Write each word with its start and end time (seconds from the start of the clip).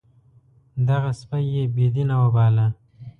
دغه 0.87 1.09
سپی 1.19 1.43
یې 1.53 1.63
بې 1.73 1.87
دینه 1.95 2.15
وباله. 2.21 2.67